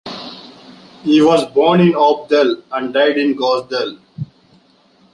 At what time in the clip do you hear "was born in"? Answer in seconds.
1.21-1.91